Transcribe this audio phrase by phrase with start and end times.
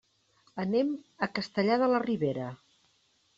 [0.63, 0.89] Anem
[1.25, 2.49] a Castellar de la Ribera.